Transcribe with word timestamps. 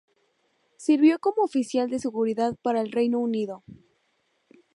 Sirvió 0.77 1.19
como 1.19 1.43
oficial 1.43 1.91
de 1.91 1.99
seguridad 1.99 2.57
para 2.63 2.81
el 2.81 2.91
Reino 2.91 3.19
Unido. 3.19 3.63